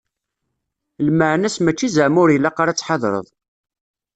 [1.05, 3.27] Lmeεna-s mačči zeεma ur ilaq ara ad tḥadreḍ.